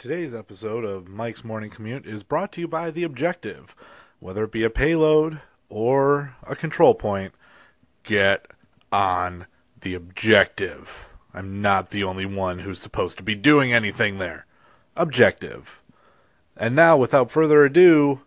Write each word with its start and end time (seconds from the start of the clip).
Today's 0.00 0.32
episode 0.32 0.82
of 0.82 1.08
Mike's 1.08 1.44
Morning 1.44 1.68
Commute 1.68 2.06
is 2.06 2.22
brought 2.22 2.52
to 2.52 2.60
you 2.62 2.66
by 2.66 2.90
The 2.90 3.04
Objective. 3.04 3.76
Whether 4.18 4.44
it 4.44 4.50
be 4.50 4.64
a 4.64 4.70
payload 4.70 5.42
or 5.68 6.36
a 6.42 6.56
control 6.56 6.94
point, 6.94 7.34
get 8.02 8.46
on 8.90 9.46
The 9.82 9.92
Objective. 9.92 11.10
I'm 11.34 11.60
not 11.60 11.90
the 11.90 12.02
only 12.02 12.24
one 12.24 12.60
who's 12.60 12.80
supposed 12.80 13.18
to 13.18 13.22
be 13.22 13.34
doing 13.34 13.74
anything 13.74 14.16
there. 14.16 14.46
Objective. 14.96 15.82
And 16.56 16.74
now, 16.74 16.96
without 16.96 17.30
further 17.30 17.62
ado, 17.66 18.22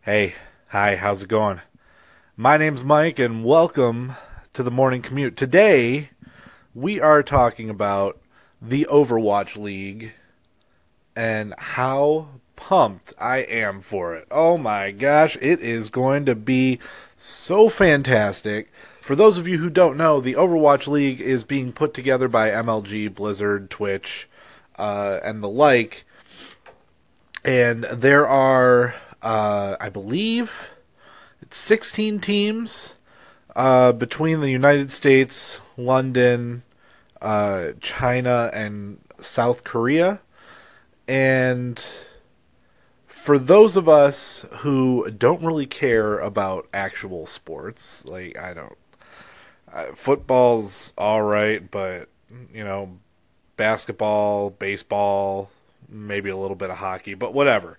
hey, 0.00 0.34
hi, 0.68 0.96
how's 0.96 1.24
it 1.24 1.28
going? 1.28 1.60
My 2.38 2.56
name's 2.56 2.84
Mike, 2.84 3.18
and 3.18 3.44
welcome 3.44 4.14
to 4.54 4.62
the 4.62 4.70
Morning 4.70 5.02
Commute. 5.02 5.36
Today, 5.36 6.08
we 6.74 6.98
are 7.02 7.22
talking 7.22 7.68
about 7.68 8.18
the 8.62 8.86
Overwatch 8.90 9.58
League 9.58 10.14
and 11.18 11.52
how 11.58 12.28
pumped 12.54 13.12
I 13.18 13.38
am 13.38 13.82
for 13.82 14.14
it. 14.14 14.28
Oh 14.30 14.56
my 14.56 14.92
gosh, 14.92 15.36
it 15.40 15.58
is 15.58 15.90
going 15.90 16.26
to 16.26 16.36
be 16.36 16.78
so 17.16 17.68
fantastic. 17.68 18.70
For 19.00 19.16
those 19.16 19.36
of 19.36 19.48
you 19.48 19.58
who 19.58 19.68
don't 19.68 19.96
know, 19.96 20.20
the 20.20 20.34
Overwatch 20.34 20.86
League 20.86 21.20
is 21.20 21.42
being 21.42 21.72
put 21.72 21.92
together 21.92 22.28
by 22.28 22.50
MLG, 22.50 23.12
Blizzard, 23.12 23.68
Twitch, 23.68 24.28
uh, 24.76 25.18
and 25.24 25.42
the 25.42 25.48
like. 25.48 26.04
And 27.44 27.82
there 27.82 28.28
are, 28.28 28.94
uh, 29.20 29.74
I 29.80 29.88
believe, 29.88 30.68
it's 31.42 31.56
16 31.56 32.20
teams 32.20 32.94
uh, 33.56 33.90
between 33.90 34.40
the 34.40 34.50
United 34.50 34.92
States, 34.92 35.60
London, 35.76 36.62
uh, 37.20 37.72
China, 37.80 38.52
and 38.54 39.00
South 39.20 39.64
Korea. 39.64 40.20
And 41.08 41.82
for 43.06 43.38
those 43.38 43.76
of 43.76 43.88
us 43.88 44.44
who 44.58 45.10
don't 45.10 45.42
really 45.42 45.66
care 45.66 46.18
about 46.18 46.68
actual 46.72 47.24
sports, 47.26 48.04
like 48.04 48.38
I 48.38 48.52
don't, 48.52 48.76
uh, 49.72 49.94
football's 49.94 50.92
all 50.98 51.22
right, 51.22 51.68
but 51.70 52.10
you 52.52 52.62
know, 52.62 52.98
basketball, 53.56 54.50
baseball, 54.50 55.50
maybe 55.88 56.28
a 56.28 56.36
little 56.36 56.56
bit 56.56 56.70
of 56.70 56.76
hockey, 56.76 57.14
but 57.14 57.32
whatever. 57.32 57.78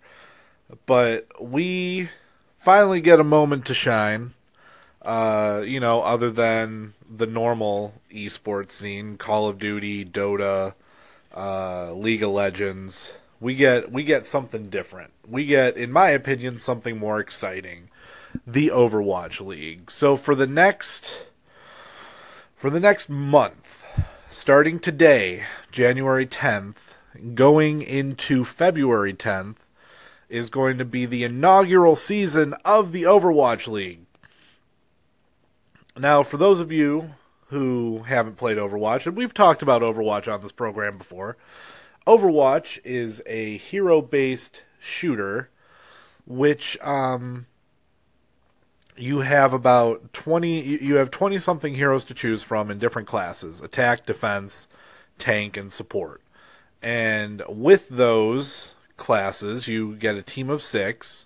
But 0.88 1.27
we 1.39 2.09
finally 2.59 3.02
get 3.02 3.19
a 3.19 3.23
moment 3.23 3.66
to 3.66 3.73
shine. 3.73 4.33
Uh, 5.02 5.63
you 5.66 5.80
know, 5.80 6.02
other 6.02 6.30
than 6.30 6.94
the 7.09 7.25
normal 7.25 7.94
esports 8.11 8.72
scene, 8.72 9.17
Call 9.17 9.47
of 9.47 9.57
Duty, 9.57 10.03
Dota, 10.03 10.73
uh, 11.35 11.94
League 11.94 12.23
of 12.23 12.31
Legends, 12.31 13.13
we 13.39 13.55
get 13.55 13.91
we 13.91 14.03
get 14.03 14.27
something 14.27 14.69
different. 14.69 15.11
We 15.27 15.45
get, 15.45 15.77
in 15.77 15.91
my 15.91 16.09
opinion, 16.09 16.59
something 16.59 16.97
more 16.97 17.19
exciting. 17.19 17.89
The 18.45 18.67
Overwatch 18.67 19.45
League. 19.45 19.89
So 19.89 20.17
for 20.17 20.35
the 20.35 20.47
next 20.47 21.22
for 22.55 22.69
the 22.69 22.80
next 22.80 23.09
month, 23.09 23.85
starting 24.30 24.80
today, 24.80 25.44
January 25.72 26.25
10th, 26.25 26.94
going 27.33 27.81
into 27.81 28.44
February 28.44 29.13
10th, 29.13 29.55
is 30.27 30.50
going 30.50 30.77
to 30.77 30.85
be 30.85 31.05
the 31.05 31.23
inaugural 31.23 31.95
season 31.95 32.53
of 32.66 32.91
the 32.91 33.03
Overwatch 33.03 33.67
League. 33.67 34.02
Now, 35.97 36.22
for 36.22 36.38
those 36.38 36.59
of 36.59 36.72
you 36.72 37.16
who 37.50 38.03
haven't 38.08 38.38
played 38.38 38.58
Overwatch, 38.58 39.05
and 39.05 39.16
we've 39.16 39.33
talked 39.33 39.61
about 39.61 39.81
Overwatch 39.81 40.31
on 40.31 40.42
this 40.42 40.52
program 40.52 40.97
before, 40.97 41.36
Overwatch 42.06 42.80
is 42.83 43.22
a 43.25 43.58
hero 43.58 44.02
based 44.02 44.64
shooter 44.80 45.50
which 46.25 46.78
um, 46.81 47.47
you 48.95 49.19
have 49.19 49.52
about 49.52 50.14
20 50.14 50.62
you 50.62 50.96
have 50.96 51.12
20 51.12 51.40
something 51.40 51.75
heroes 51.75 52.06
to 52.06 52.13
choose 52.13 52.44
from 52.44 52.69
in 52.69 52.78
different 52.78 53.07
classes 53.07 53.59
attack 53.62 54.06
defense 54.06 54.68
tank 55.18 55.57
and 55.57 55.72
support. 55.72 56.22
And 56.81 57.44
with 57.50 57.90
those 57.90 58.73
classes 58.96 59.68
you 59.68 59.96
get 59.96 60.16
a 60.16 60.22
team 60.22 60.50
of 60.50 60.63
six 60.63 61.25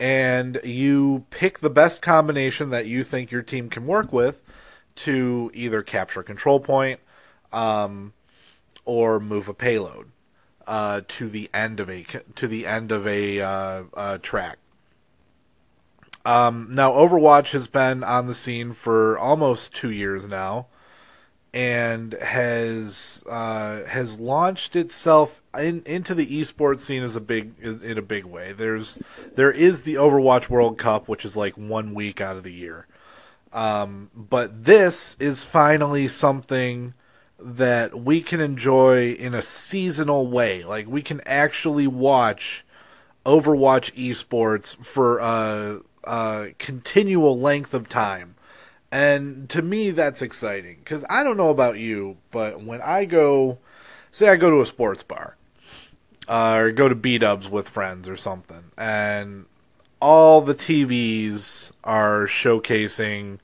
and 0.00 0.60
you 0.64 1.26
pick 1.30 1.60
the 1.60 1.70
best 1.70 2.02
combination 2.02 2.70
that 2.70 2.86
you 2.86 3.04
think 3.04 3.30
your 3.30 3.42
team 3.42 3.68
can 3.68 3.86
work 3.86 4.12
with 4.12 4.42
to 4.96 5.50
either 5.54 5.82
capture 5.82 6.20
a 6.20 6.24
control 6.24 6.60
point 6.60 7.00
um, 7.52 8.12
or 8.84 9.20
move 9.20 9.48
a 9.48 9.54
payload 9.54 10.10
uh, 10.66 11.02
to 11.08 11.28
the 11.28 11.50
end 11.52 11.80
of 11.80 11.90
a 11.90 12.04
to 12.34 12.48
the 12.48 12.66
end 12.66 12.92
of 12.92 13.06
a 13.06 13.40
uh, 13.40 14.18
track. 14.18 14.58
Um, 16.24 16.68
now, 16.70 16.92
Overwatch 16.92 17.50
has 17.50 17.66
been 17.66 18.02
on 18.02 18.26
the 18.26 18.34
scene 18.34 18.72
for 18.72 19.18
almost 19.18 19.74
two 19.74 19.90
years 19.90 20.26
now, 20.26 20.68
and 21.52 22.14
has 22.14 23.22
uh, 23.28 23.84
has 23.84 24.18
launched 24.18 24.74
itself 24.74 25.42
in, 25.58 25.82
into 25.84 26.14
the 26.14 26.26
esports 26.26 26.80
scene 26.80 27.02
as 27.02 27.14
a 27.14 27.20
big 27.20 27.52
in 27.60 27.98
a 27.98 28.02
big 28.02 28.24
way. 28.24 28.52
There's 28.52 28.98
there 29.34 29.52
is 29.52 29.82
the 29.82 29.94
Overwatch 29.94 30.48
World 30.48 30.78
Cup, 30.78 31.08
which 31.08 31.24
is 31.26 31.36
like 31.36 31.58
one 31.58 31.94
week 31.94 32.22
out 32.22 32.36
of 32.36 32.42
the 32.42 32.54
year, 32.54 32.86
um, 33.54 34.10
but 34.14 34.64
this 34.64 35.16
is 35.20 35.44
finally 35.44 36.08
something 36.08 36.92
that 37.38 37.98
we 37.98 38.20
can 38.20 38.40
enjoy 38.40 39.12
in 39.12 39.32
a 39.32 39.42
seasonal 39.42 40.26
way. 40.26 40.64
Like 40.64 40.88
we 40.88 41.02
can 41.02 41.20
actually 41.24 41.86
watch 41.86 42.64
Overwatch 43.24 43.94
esports 43.94 44.76
for 44.76 45.18
a, 45.18 45.80
a 46.02 46.48
continual 46.58 47.38
length 47.38 47.72
of 47.72 47.88
time. 47.88 48.34
And 48.90 49.48
to 49.50 49.62
me, 49.62 49.90
that's 49.92 50.20
exciting 50.20 50.78
because 50.78 51.04
I 51.08 51.22
don't 51.22 51.36
know 51.36 51.50
about 51.50 51.78
you, 51.78 52.18
but 52.30 52.62
when 52.62 52.80
I 52.82 53.04
go, 53.06 53.58
say, 54.10 54.28
I 54.28 54.36
go 54.36 54.50
to 54.50 54.60
a 54.60 54.66
sports 54.66 55.02
bar 55.02 55.36
uh, 56.28 56.56
or 56.58 56.72
go 56.72 56.88
to 56.88 56.94
B 56.94 57.18
Dubs 57.18 57.48
with 57.48 57.68
friends 57.68 58.08
or 58.08 58.16
something, 58.16 58.70
and 58.76 59.46
all 60.00 60.42
the 60.42 60.54
TVs 60.54 61.72
are 61.82 62.26
showcasing, 62.26 63.38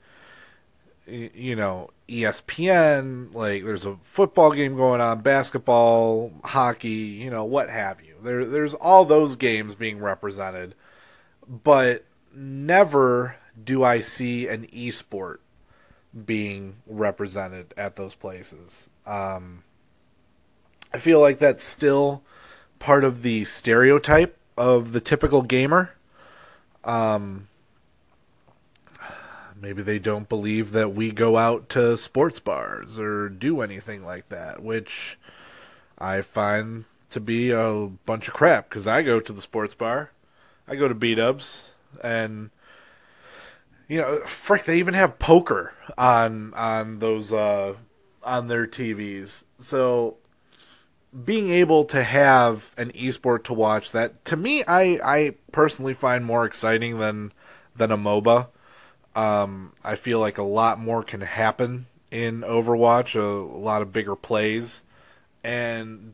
you 1.11 1.55
know, 1.55 1.89
ESPN, 2.07 3.33
like 3.33 3.63
there's 3.63 3.85
a 3.85 3.97
football 4.03 4.51
game 4.51 4.75
going 4.75 5.01
on, 5.01 5.21
basketball, 5.21 6.31
hockey, 6.43 6.89
you 6.89 7.29
know, 7.29 7.45
what 7.45 7.69
have 7.69 8.01
you. 8.01 8.15
There 8.21 8.45
there's 8.45 8.73
all 8.73 9.05
those 9.05 9.35
games 9.35 9.75
being 9.75 9.99
represented, 9.99 10.75
but 11.47 12.05
never 12.33 13.35
do 13.61 13.83
I 13.83 13.99
see 14.01 14.47
an 14.47 14.67
esport 14.67 15.37
being 16.25 16.77
represented 16.85 17.73
at 17.77 17.95
those 17.95 18.15
places. 18.15 18.89
Um, 19.05 19.63
I 20.93 20.97
feel 20.97 21.19
like 21.19 21.39
that's 21.39 21.63
still 21.63 22.23
part 22.79 23.03
of 23.03 23.21
the 23.21 23.45
stereotype 23.45 24.37
of 24.57 24.91
the 24.91 24.99
typical 24.99 25.41
gamer. 25.41 25.93
Um, 26.83 27.47
Maybe 29.61 29.83
they 29.83 29.99
don't 29.99 30.27
believe 30.27 30.71
that 30.71 30.95
we 30.95 31.11
go 31.11 31.37
out 31.37 31.69
to 31.69 31.95
sports 31.95 32.39
bars 32.39 32.97
or 32.97 33.29
do 33.29 33.61
anything 33.61 34.03
like 34.03 34.29
that, 34.29 34.63
which 34.63 35.19
I 35.99 36.21
find 36.21 36.85
to 37.11 37.19
be 37.19 37.51
a 37.51 37.89
bunch 38.05 38.27
of 38.27 38.33
crap 38.33 38.69
because 38.69 38.87
I 38.87 39.03
go 39.03 39.19
to 39.19 39.31
the 39.31 39.41
sports 39.41 39.75
bar, 39.75 40.11
I 40.67 40.75
go 40.75 40.87
to 40.87 40.95
B 40.95 41.13
Dubs, 41.13 41.71
and 42.03 42.49
you 43.87 43.99
know, 44.01 44.21
frick, 44.25 44.63
they 44.63 44.79
even 44.79 44.93
have 44.95 45.19
poker 45.19 45.73
on 45.97 46.53
on 46.55 46.99
those 46.99 47.31
uh, 47.31 47.75
on 48.23 48.47
their 48.47 48.65
TVs. 48.65 49.43
So 49.59 50.17
being 51.25 51.49
able 51.49 51.83
to 51.85 52.03
have 52.03 52.71
an 52.77 52.91
esport 52.93 53.43
to 53.43 53.53
watch 53.53 53.91
that 53.91 54.23
to 54.25 54.37
me, 54.37 54.63
I 54.65 54.99
I 55.03 55.35
personally 55.51 55.93
find 55.93 56.25
more 56.25 56.45
exciting 56.45 56.97
than 56.97 57.31
than 57.75 57.91
a 57.91 57.97
MOBA. 57.97 58.47
Um, 59.15 59.73
I 59.83 59.95
feel 59.95 60.19
like 60.19 60.37
a 60.37 60.43
lot 60.43 60.79
more 60.79 61.03
can 61.03 61.21
happen 61.21 61.87
in 62.11 62.41
Overwatch, 62.41 63.15
a, 63.15 63.21
a 63.21 63.59
lot 63.59 63.81
of 63.81 63.91
bigger 63.91 64.15
plays, 64.15 64.83
and 65.43 66.13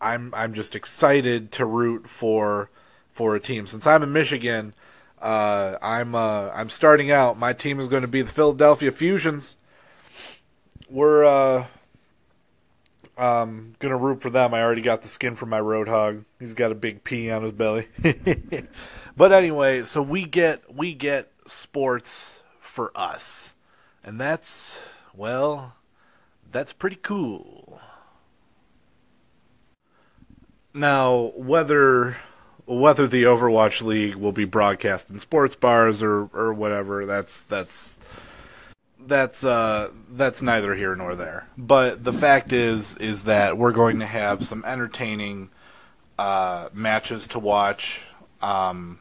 I'm 0.00 0.32
I'm 0.34 0.54
just 0.54 0.74
excited 0.74 1.52
to 1.52 1.64
root 1.64 2.08
for 2.08 2.70
for 3.12 3.34
a 3.34 3.40
team. 3.40 3.66
Since 3.66 3.86
I'm 3.86 4.02
in 4.02 4.12
Michigan, 4.12 4.74
uh, 5.20 5.76
I'm 5.82 6.14
uh, 6.14 6.50
I'm 6.54 6.70
starting 6.70 7.10
out. 7.10 7.38
My 7.38 7.52
team 7.52 7.80
is 7.80 7.88
going 7.88 8.02
to 8.02 8.08
be 8.08 8.22
the 8.22 8.30
Philadelphia 8.30 8.92
Fusions. 8.92 9.56
We're 10.88 11.24
uh, 11.24 11.66
um, 13.18 13.74
gonna 13.78 13.96
root 13.96 14.22
for 14.22 14.30
them. 14.30 14.54
I 14.54 14.62
already 14.62 14.82
got 14.82 15.02
the 15.02 15.08
skin 15.08 15.34
for 15.34 15.46
my 15.46 15.60
Roadhog. 15.60 16.24
He's 16.38 16.54
got 16.54 16.72
a 16.72 16.74
big 16.74 17.04
P 17.04 17.30
on 17.30 17.42
his 17.42 17.52
belly. 17.52 17.88
but 19.16 19.32
anyway, 19.32 19.84
so 19.84 20.00
we 20.00 20.24
get 20.24 20.74
we 20.74 20.94
get 20.94 21.30
sports 21.48 22.40
for 22.60 22.92
us. 22.94 23.52
And 24.04 24.20
that's, 24.20 24.78
well, 25.14 25.74
that's 26.50 26.72
pretty 26.72 26.96
cool. 26.96 27.80
now 30.78 31.32
whether 31.36 32.16
whether 32.66 33.06
the 33.06 33.24
Overwatch 33.24 33.82
League 33.82 34.14
will 34.14 34.32
be 34.32 34.44
broadcast 34.44 35.08
in 35.10 35.18
sports 35.18 35.54
bars 35.54 36.02
or 36.02 36.28
or 36.32 36.52
whatever, 36.52 37.06
that's 37.06 37.40
that's 37.42 37.98
that's 39.06 39.42
uh 39.44 39.90
that's 40.10 40.42
neither 40.42 40.74
here 40.74 40.94
nor 40.94 41.14
there. 41.14 41.48
But 41.56 42.04
the 42.04 42.12
fact 42.12 42.52
is 42.52 42.96
is 42.96 43.22
that 43.22 43.56
we're 43.56 43.72
going 43.72 44.00
to 44.00 44.06
have 44.06 44.46
some 44.46 44.64
entertaining 44.64 45.50
uh, 46.18 46.68
matches 46.72 47.26
to 47.28 47.38
watch. 47.38 48.04
Um, 48.42 48.98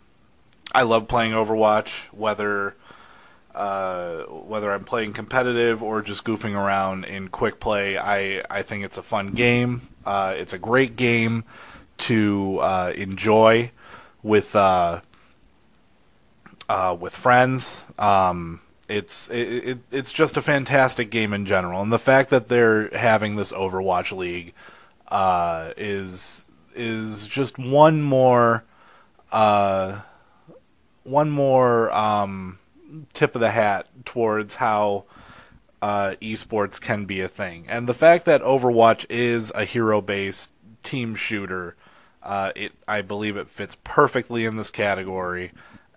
I 0.78 0.84
love 0.84 1.08
playing 1.08 1.32
Overwatch, 1.32 2.04
whether 2.14 2.76
uh, 3.56 4.26
whether 4.26 4.72
I'm 4.72 4.84
playing 4.84 5.14
competitive 5.14 5.82
or 5.82 6.04
just 6.04 6.24
goofing 6.24 6.54
around 6.54 7.04
in 7.06 7.30
quick 7.30 7.60
play. 7.60 7.98
I 7.98 8.44
I 8.48 8.62
think 8.62 8.86
it's 8.86 8.96
a 8.96 9.02
fun 9.02 9.32
game. 9.32 9.88
Uh, 10.06 10.36
it's 10.38 10.54
a 10.54 10.60
great 10.60 10.96
game 10.96 11.46
to 12.10 12.60
uh, 12.60 12.94
enjoy 12.96 13.72
with 14.22 14.56
uh, 14.56 15.02
uh, 16.70 16.96
with 17.00 17.16
friends. 17.16 17.84
Um, 17.98 18.62
it's 18.88 19.32
it, 19.32 19.48
it, 19.48 19.78
it's 19.92 20.14
just 20.14 20.38
a 20.38 20.44
fantastic 20.44 21.10
game 21.10 21.34
in 21.34 21.48
general, 21.48 21.82
and 21.82 21.92
the 21.92 21.98
fact 21.98 22.30
that 22.30 22.50
they're 22.50 22.96
having 22.96 23.36
this 23.36 23.52
Overwatch 23.52 24.16
League 24.16 24.54
uh, 25.08 25.74
is 25.76 26.46
is 26.76 27.26
just 27.26 27.58
one 27.58 28.04
more 28.04 28.64
uh, 29.32 30.02
one 31.08 31.30
more 31.30 31.92
um, 31.92 32.60
tip 33.14 33.36
of 33.36 33.42
the 33.42 33.52
hat 33.52 33.88
towards 34.06 34.56
how 34.56 35.06
uh, 35.82 36.16
esports 36.22 36.80
can 36.80 37.06
be 37.06 37.22
a 37.22 37.28
thing, 37.28 37.66
and 37.68 37.88
the 37.88 37.94
fact 37.94 38.26
that 38.26 38.42
Overwatch 38.42 39.06
is 39.10 39.52
a 39.56 39.64
hero-based 39.64 40.50
team 40.84 41.16
shooter, 41.16 41.76
uh, 42.24 42.52
it 42.56 42.72
I 42.88 43.02
believe 43.02 43.38
it 43.38 43.50
fits 43.50 43.76
perfectly 43.84 44.46
in 44.46 44.58
this 44.58 44.72
category. 44.72 45.52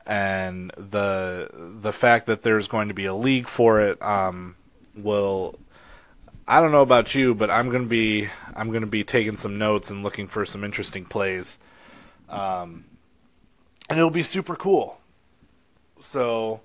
And 0.06 0.72
the 0.76 1.50
the 1.52 1.92
fact 1.92 2.26
that 2.26 2.42
there's 2.42 2.66
going 2.66 2.88
to 2.88 2.94
be 2.94 3.04
a 3.04 3.14
league 3.14 3.46
for 3.46 3.80
it 3.80 4.00
um, 4.02 4.56
will 4.96 5.58
I 6.48 6.60
don't 6.60 6.72
know 6.72 6.82
about 6.82 7.14
you, 7.14 7.34
but 7.34 7.50
I'm 7.50 7.70
gonna 7.70 7.84
be 7.84 8.28
I'm 8.56 8.72
gonna 8.72 8.86
be 8.86 9.04
taking 9.04 9.36
some 9.36 9.56
notes 9.56 9.90
and 9.90 10.02
looking 10.02 10.26
for 10.26 10.44
some 10.44 10.64
interesting 10.64 11.04
plays, 11.04 11.58
um, 12.28 12.84
and 13.88 13.98
it'll 13.98 14.10
be 14.10 14.24
super 14.24 14.56
cool. 14.56 15.00
So, 16.00 16.61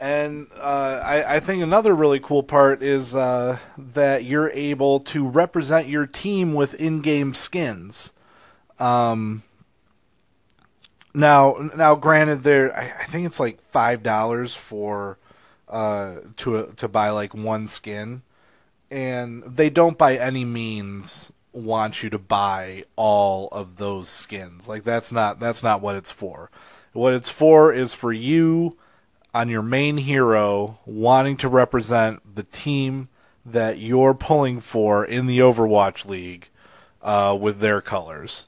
and 0.00 0.48
uh, 0.56 1.02
I, 1.04 1.36
I 1.36 1.40
think 1.40 1.62
another 1.62 1.94
really 1.94 2.20
cool 2.20 2.42
part 2.42 2.82
is 2.82 3.14
uh, 3.14 3.58
that 3.76 4.24
you're 4.24 4.50
able 4.50 5.00
to 5.00 5.26
represent 5.26 5.88
your 5.88 6.06
team 6.06 6.54
with 6.54 6.74
in-game 6.74 7.34
skins. 7.34 8.12
Um, 8.78 9.42
now, 11.14 11.70
now, 11.74 11.96
granted, 11.96 12.42
there 12.44 12.76
I, 12.76 12.92
I 13.00 13.04
think 13.04 13.26
it's 13.26 13.40
like 13.40 13.60
five 13.70 14.02
dollars 14.02 14.54
for 14.54 15.18
uh, 15.68 16.16
to 16.36 16.72
to 16.76 16.88
buy 16.88 17.10
like 17.10 17.34
one 17.34 17.66
skin, 17.66 18.22
and 18.90 19.42
they 19.42 19.70
don't 19.70 19.98
by 19.98 20.16
any 20.16 20.44
means 20.44 21.32
want 21.52 22.02
you 22.02 22.10
to 22.10 22.18
buy 22.18 22.84
all 22.94 23.48
of 23.50 23.76
those 23.76 24.08
skins. 24.08 24.68
Like 24.68 24.84
that's 24.84 25.10
not 25.10 25.40
that's 25.40 25.62
not 25.62 25.80
what 25.80 25.96
it's 25.96 26.10
for. 26.10 26.50
What 26.98 27.14
it's 27.14 27.30
for 27.30 27.72
is 27.72 27.94
for 27.94 28.12
you 28.12 28.76
on 29.32 29.48
your 29.48 29.62
main 29.62 29.98
hero 29.98 30.78
wanting 30.84 31.36
to 31.38 31.48
represent 31.48 32.34
the 32.34 32.42
team 32.42 33.08
that 33.46 33.78
you're 33.78 34.14
pulling 34.14 34.60
for 34.60 35.04
in 35.04 35.26
the 35.26 35.38
Overwatch 35.38 36.04
League 36.04 36.48
uh, 37.02 37.36
with 37.40 37.60
their 37.60 37.80
colors 37.80 38.46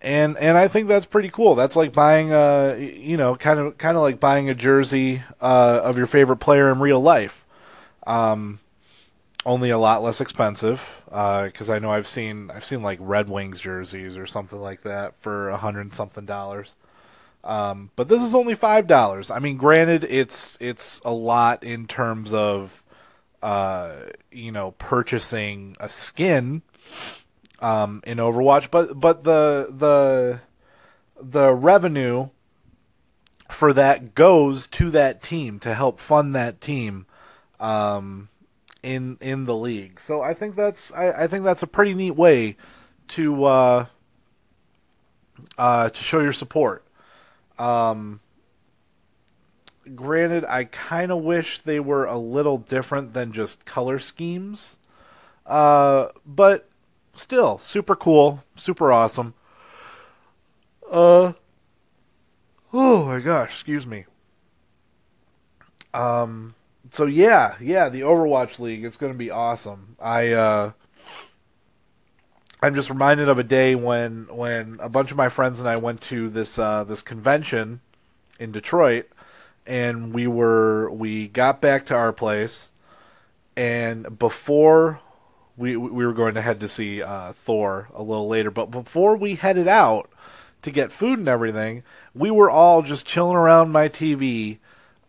and 0.00 0.36
and 0.38 0.56
I 0.56 0.68
think 0.68 0.88
that's 0.88 1.06
pretty 1.06 1.28
cool. 1.28 1.54
That's 1.54 1.76
like 1.76 1.92
buying 1.92 2.32
a 2.32 2.76
you 2.78 3.16
know 3.16 3.36
kind 3.36 3.58
of 3.58 3.78
kind 3.78 3.96
of 3.96 4.02
like 4.02 4.20
buying 4.20 4.48
a 4.48 4.54
jersey 4.54 5.22
uh, 5.40 5.80
of 5.82 5.96
your 5.96 6.06
favorite 6.06 6.38
player 6.38 6.70
in 6.70 6.78
real 6.78 7.00
life. 7.00 7.44
Um, 8.06 8.60
only 9.44 9.70
a 9.70 9.78
lot 9.78 10.02
less 10.02 10.20
expensive 10.20 10.82
because 11.06 11.70
uh, 11.70 11.74
I 11.74 11.78
know 11.78 11.90
I've 11.90 12.08
seen 12.08 12.50
I've 12.50 12.64
seen 12.64 12.82
like 12.82 12.98
Red 13.00 13.28
Wings 13.28 13.60
jerseys 13.60 14.16
or 14.16 14.26
something 14.26 14.60
like 14.60 14.82
that 14.82 15.14
for 15.20 15.48
a 15.48 15.56
hundred 15.56 15.92
something 15.94 16.26
dollars. 16.26 16.76
Um, 17.48 17.90
but 17.96 18.08
this 18.08 18.22
is 18.22 18.34
only 18.34 18.54
five 18.54 18.86
dollars. 18.86 19.30
I 19.30 19.38
mean, 19.38 19.56
granted, 19.56 20.04
it's 20.04 20.58
it's 20.60 21.00
a 21.02 21.12
lot 21.12 21.64
in 21.64 21.86
terms 21.86 22.30
of 22.30 22.84
uh, 23.42 23.94
you 24.30 24.52
know 24.52 24.72
purchasing 24.72 25.74
a 25.80 25.88
skin 25.88 26.60
um, 27.60 28.02
in 28.06 28.18
Overwatch, 28.18 28.70
but 28.70 29.00
but 29.00 29.24
the 29.24 29.68
the 29.70 30.40
the 31.18 31.54
revenue 31.54 32.28
for 33.50 33.72
that 33.72 34.14
goes 34.14 34.66
to 34.66 34.90
that 34.90 35.22
team 35.22 35.58
to 35.60 35.72
help 35.72 36.00
fund 36.00 36.34
that 36.34 36.60
team 36.60 37.06
um, 37.58 38.28
in 38.82 39.16
in 39.22 39.46
the 39.46 39.56
league. 39.56 40.02
So 40.02 40.20
I 40.20 40.34
think 40.34 40.54
that's 40.54 40.92
I, 40.92 41.22
I 41.22 41.26
think 41.26 41.44
that's 41.44 41.62
a 41.62 41.66
pretty 41.66 41.94
neat 41.94 42.14
way 42.14 42.58
to 43.08 43.44
uh, 43.44 43.86
uh, 45.56 45.88
to 45.88 46.02
show 46.02 46.20
your 46.20 46.34
support. 46.34 46.84
Um, 47.58 48.20
granted, 49.94 50.44
I 50.44 50.64
kind 50.64 51.10
of 51.10 51.22
wish 51.22 51.60
they 51.60 51.80
were 51.80 52.04
a 52.04 52.18
little 52.18 52.58
different 52.58 53.14
than 53.14 53.32
just 53.32 53.64
color 53.64 53.98
schemes, 53.98 54.78
uh, 55.46 56.08
but 56.26 56.68
still 57.12 57.58
super 57.58 57.96
cool, 57.96 58.44
super 58.56 58.92
awesome. 58.92 59.34
Uh 60.90 61.32
Oh 62.72 63.04
my 63.06 63.20
gosh, 63.20 63.50
excuse 63.50 63.86
me. 63.86 64.04
Um 65.92 66.54
so 66.90 67.04
yeah, 67.04 67.56
yeah, 67.60 67.88
the 67.88 68.00
Overwatch 68.00 68.58
League, 68.58 68.84
it's 68.84 68.96
going 68.96 69.12
to 69.12 69.18
be 69.18 69.30
awesome. 69.30 69.96
I 70.00 70.32
uh 70.32 70.72
I'm 72.62 72.74
just 72.74 72.90
reminded 72.90 73.28
of 73.28 73.38
a 73.38 73.44
day 73.44 73.74
when 73.74 74.26
when 74.30 74.78
a 74.80 74.88
bunch 74.88 75.10
of 75.10 75.16
my 75.16 75.28
friends 75.28 75.60
and 75.60 75.68
I 75.68 75.76
went 75.76 76.00
to 76.02 76.28
this 76.28 76.58
uh 76.58 76.84
this 76.84 77.02
convention 77.02 77.80
in 78.38 78.52
Detroit 78.52 79.08
and 79.66 80.12
we 80.12 80.26
were 80.26 80.90
we 80.90 81.28
got 81.28 81.60
back 81.60 81.86
to 81.86 81.94
our 81.94 82.12
place 82.12 82.70
and 83.56 84.18
before 84.18 85.00
we 85.58 85.76
we 85.76 86.06
were 86.06 86.12
going 86.12 86.34
to 86.34 86.40
head 86.40 86.60
to 86.60 86.68
see 86.68 87.02
uh, 87.02 87.32
Thor 87.32 87.88
a 87.92 88.02
little 88.02 88.28
later, 88.28 88.50
but 88.50 88.70
before 88.70 89.16
we 89.16 89.34
headed 89.34 89.66
out 89.68 90.08
to 90.62 90.70
get 90.70 90.92
food 90.92 91.18
and 91.18 91.28
everything, 91.28 91.82
we 92.14 92.30
were 92.30 92.48
all 92.48 92.82
just 92.82 93.04
chilling 93.04 93.36
around 93.36 93.72
my 93.72 93.88
TV, 93.88 94.58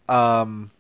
um, 0.10 0.72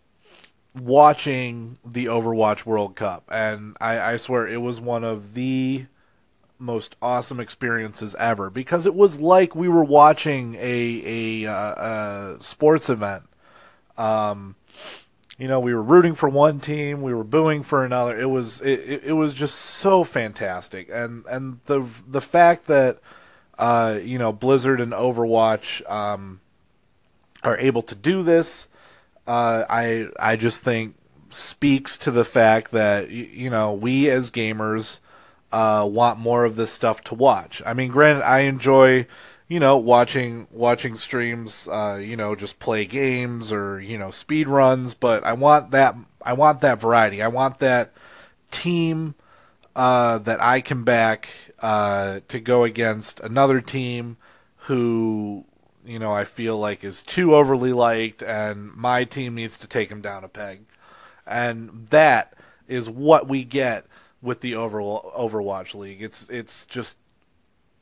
watching 0.75 1.77
the 1.85 2.05
Overwatch 2.05 2.65
World 2.65 2.95
Cup, 2.95 3.23
and 3.29 3.77
I, 3.79 4.13
I 4.13 4.17
swear 4.17 4.47
it 4.47 4.61
was 4.61 4.81
one 4.81 5.03
of 5.03 5.35
the 5.35 5.85
most 6.59 6.95
awesome 7.01 7.39
experiences 7.39 8.15
ever 8.15 8.49
because 8.49 8.85
it 8.85 8.93
was 8.93 9.19
like 9.19 9.55
we 9.55 9.69
were 9.69 9.83
watching 9.83 10.55
a 10.55 11.43
a, 11.45 11.51
uh, 11.51 12.35
a 12.35 12.37
sports 12.39 12.89
event. 12.89 13.23
Um, 13.97 14.55
you 15.37 15.47
know, 15.47 15.61
we 15.61 15.73
were 15.73 15.81
rooting 15.81 16.15
for 16.15 16.27
one 16.27 16.59
team, 16.59 17.01
we 17.01 17.13
were 17.13 17.23
booing 17.23 17.63
for 17.63 17.85
another. 17.85 18.19
It 18.19 18.29
was 18.29 18.59
it, 18.61 19.03
it 19.05 19.13
was 19.13 19.33
just 19.33 19.55
so 19.55 20.03
fantastic, 20.03 20.89
and 20.91 21.25
and 21.27 21.61
the 21.65 21.85
the 22.05 22.21
fact 22.21 22.67
that 22.67 22.99
uh, 23.57 23.99
you 24.03 24.17
know 24.17 24.33
Blizzard 24.33 24.81
and 24.81 24.91
Overwatch 24.91 25.89
um, 25.89 26.41
are 27.41 27.57
able 27.57 27.81
to 27.83 27.95
do 27.95 28.21
this, 28.21 28.67
uh, 29.27 29.63
I 29.69 30.09
I 30.19 30.35
just 30.35 30.61
think 30.61 30.95
speaks 31.29 31.97
to 31.99 32.11
the 32.11 32.25
fact 32.25 32.71
that 32.71 33.09
you 33.09 33.49
know 33.49 33.71
we 33.71 34.09
as 34.09 34.31
gamers 34.31 34.99
uh, 35.51 35.87
want 35.89 36.19
more 36.19 36.45
of 36.45 36.55
this 36.55 36.71
stuff 36.71 37.01
to 37.05 37.15
watch. 37.15 37.61
I 37.65 37.73
mean, 37.73 37.89
granted, 37.91 38.23
I 38.23 38.41
enjoy 38.41 39.07
you 39.49 39.59
know, 39.59 39.75
watching 39.77 40.47
watching 40.51 40.95
streams, 40.95 41.67
uh, 41.67 41.99
you 41.99 42.15
know, 42.15 42.35
just 42.35 42.59
play 42.59 42.85
games 42.85 43.51
or 43.51 43.81
you 43.81 43.97
know 43.97 44.11
speed 44.11 44.47
runs. 44.47 44.93
But 44.93 45.25
I 45.25 45.33
want 45.33 45.71
that 45.71 45.95
I 46.21 46.33
want 46.33 46.61
that 46.61 46.79
variety. 46.79 47.21
I 47.21 47.27
want 47.27 47.57
that 47.57 47.91
team 48.51 49.15
uh, 49.75 50.19
that 50.19 50.41
I 50.41 50.61
can 50.61 50.83
back 50.83 51.29
uh, 51.59 52.19
to 52.27 52.39
go 52.39 52.63
against 52.63 53.19
another 53.21 53.59
team 53.59 54.17
who 54.55 55.45
you 55.83 55.97
know 55.97 56.11
I 56.11 56.25
feel 56.25 56.59
like 56.59 56.83
is 56.83 57.01
too 57.01 57.33
overly 57.33 57.73
liked, 57.73 58.21
and 58.21 58.71
my 58.75 59.03
team 59.03 59.33
needs 59.33 59.57
to 59.57 59.67
take 59.67 59.89
him 59.89 60.01
down 60.01 60.23
a 60.23 60.27
peg. 60.27 60.61
And 61.25 61.87
that 61.89 62.33
is 62.67 62.87
what 62.87 63.27
we 63.27 63.43
get 63.43 63.87
with 64.21 64.41
the 64.41 64.53
Overwatch 64.53 65.73
League. 65.75 66.01
It's 66.01 66.27
it's 66.29 66.65
just 66.65 66.97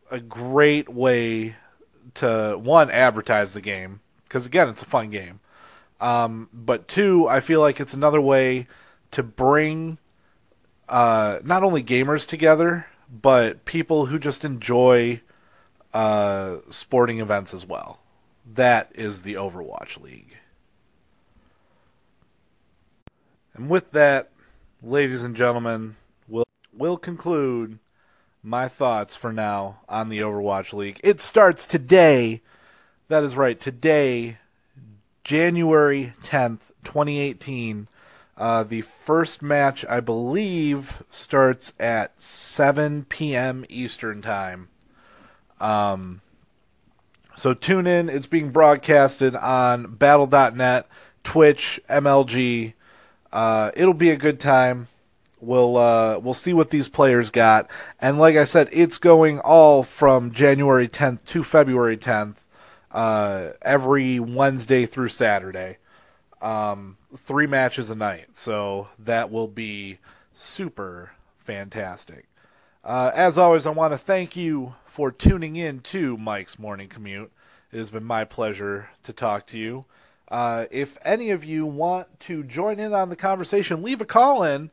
a 0.10 0.20
great 0.20 0.89
way 0.89 1.56
to 2.15 2.58
one 2.62 2.89
advertise 2.89 3.53
the 3.53 3.62
game 3.62 4.01
because 4.24 4.46
again, 4.46 4.70
it's 4.70 4.82
a 4.82 4.86
fun 4.86 5.10
game. 5.10 5.39
Um, 6.00 6.50
but 6.53 6.88
two, 6.88 7.27
I 7.27 7.39
feel 7.39 7.60
like 7.60 7.79
it's 7.79 7.94
another 7.94 8.22
way 8.22 8.67
to 9.12 9.24
bring 9.24 9.98
uh, 10.88 11.39
not 11.44 11.63
only 11.63 11.84
gamers 11.84 12.27
together, 12.27 12.88
but 13.10 13.65
people 13.65 14.08
who 14.08 14.20
just 14.20 14.46
enjoy 14.46 15.22
uh, 15.94 16.58
sporting 16.70 17.20
events 17.20 17.53
as 17.53 17.65
well. 17.65 18.00
That 18.53 18.91
is 18.94 19.24
the 19.24 19.34
Overwatch 19.34 20.01
League. 20.01 20.38
And 23.53 23.70
with 23.70 23.91
that, 23.91 24.29
ladies 24.84 25.24
and 25.24 25.36
gentlemen, 25.36 25.96
we'll, 26.28 26.46
we'll 26.74 26.98
conclude 26.98 27.80
my 28.44 28.68
thoughts 28.68 29.16
for 29.16 29.34
now 29.34 29.80
on 29.90 30.10
the 30.10 30.20
Overwatch 30.20 30.74
League. 30.74 31.00
It 31.04 31.20
starts 31.20 31.66
today. 31.66 32.42
That 33.10 33.24
is 33.24 33.36
right, 33.36 33.60
today, 33.60 34.38
January 35.24 36.14
10th, 36.24 36.60
2018. 36.84 37.88
Uh, 38.38 38.64
the 38.64 38.82
first 38.82 39.42
match, 39.42 39.84
I 39.90 40.00
believe, 40.00 41.04
starts 41.10 41.74
at 41.80 42.22
7 42.22 43.06
p.m. 43.10 43.66
Eastern 43.68 44.22
Time. 44.22 44.70
Um, 45.60 46.22
so 47.36 47.54
tune 47.54 47.88
in. 47.88 48.10
It's 48.10 48.28
being 48.28 48.52
broadcasted 48.52 49.36
on 49.36 49.96
Battle.net, 49.96 50.88
Twitch, 51.24 51.80
MLG. 51.90 52.74
Uh, 53.32 53.72
it'll 53.76 53.94
be 53.94 54.12
a 54.12 54.16
good 54.16 54.40
time. 54.40 54.88
We'll 55.39 55.77
uh, 55.77 56.17
we'll 56.20 56.34
see 56.34 56.53
what 56.53 56.72
these 56.72 56.89
players 56.89 57.29
got, 57.29 57.70
and 58.01 58.17
like 58.17 58.36
I 58.36 58.44
said, 58.44 58.70
it's 58.72 58.98
going 58.98 59.39
all 59.39 59.84
from 59.84 60.32
January 60.32 60.88
10th 60.88 61.24
to 61.25 61.44
February 61.44 61.96
10th, 61.96 62.36
uh, 62.91 63.50
every 63.62 64.20
Wednesday 64.20 64.88
through 64.88 65.10
Saturday, 65.10 65.77
um, 66.41 66.98
three 67.15 67.46
matches 67.46 67.91
a 67.91 67.96
night. 67.96 68.29
So 68.34 68.88
that 68.98 69.29
will 69.29 69.48
be 69.48 70.00
super 70.34 71.12
fantastic. 71.38 72.27
Uh, 72.84 73.12
as 73.13 73.38
always, 73.38 73.67
I 73.67 73.72
want 73.72 73.94
to 73.94 73.98
thank 73.98 74.36
you 74.36 74.74
for 74.86 75.12
tuning 75.12 75.56
in 75.56 75.82
to 75.82 76.17
Mike's 76.17 76.58
Morning 76.58 76.89
Commute. 76.89 77.32
It 77.72 77.77
has 77.77 77.91
been 77.91 78.06
my 78.06 78.24
pleasure 78.24 78.89
to 79.03 79.13
talk 79.13 79.46
to 79.48 79.60
you. 79.60 79.86
Uh, 80.29 80.65
if 80.72 80.98
any 81.03 81.29
of 81.29 81.44
you 81.44 81.65
want 81.65 82.20
to 82.22 82.44
join 82.44 82.79
in 82.79 82.94
on 82.94 83.10
the 83.10 83.15
conversation, 83.15 83.84
leave 83.84 84.01
a 84.01 84.06
call 84.06 84.41
in 84.41 84.72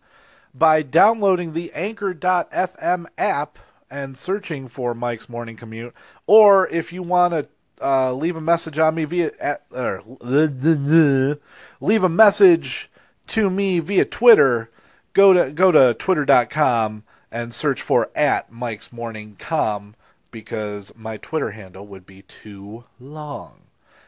by 0.55 0.83
downloading 0.83 1.53
the 1.53 1.73
Anchor.fm 1.73 3.07
app 3.19 3.59
and 3.91 4.17
searching 4.17 4.69
for 4.69 4.95
Mike's 4.95 5.29
Morning 5.29 5.57
Commute. 5.57 5.95
Or 6.27 6.69
if 6.69 6.93
you 6.93 7.03
want 7.03 7.33
to 7.33 7.49
uh, 7.83 8.13
leave 8.13 8.37
a 8.37 8.41
message 8.41 8.79
on 8.79 8.95
me 8.95 9.05
via 9.05 9.33
at, 9.41 9.63
uh, 9.75 9.99
leave 11.81 12.03
a 12.03 12.09
message 12.09 12.91
to 13.29 13.51
me 13.51 13.81
via 13.81 14.05
Twitter, 14.05 14.71
go 15.13 15.33
to 15.33 15.51
go 15.51 15.73
to 15.73 15.95
twitter.com 15.95 17.05
and 17.31 17.55
search 17.55 17.83
for 17.83 18.11
at 18.15 18.53
Mike's 18.53 18.93
Morning 18.93 19.37
Com 19.39 19.97
because 20.31 20.93
my 20.97 21.17
Twitter 21.17 21.51
handle 21.53 21.87
would 21.87 22.07
be 22.07 22.23
too 22.23 22.85
long. 23.01 23.63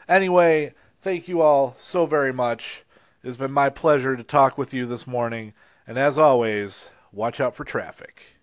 Anyway, 0.09 0.75
thank 1.01 1.29
you 1.29 1.41
all 1.41 1.77
so 1.79 2.07
very 2.07 2.33
much. 2.33 2.85
It 3.23 3.27
has 3.27 3.37
been 3.37 3.53
my 3.53 3.69
pleasure 3.69 4.17
to 4.17 4.23
talk 4.23 4.57
with 4.57 4.73
you 4.73 4.87
this 4.87 5.07
morning. 5.07 5.53
And 5.87 5.99
as 5.99 6.19
always, 6.19 6.89
watch 7.13 7.41
out 7.41 7.55
for 7.55 7.65
traffic. 7.65 8.36